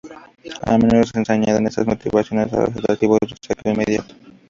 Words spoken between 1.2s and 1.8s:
añaden a